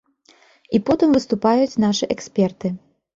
І 0.77 0.79
потым 0.87 1.13
выступаюць 1.17 1.79
нашы 1.85 2.09
эксперты. 2.17 2.73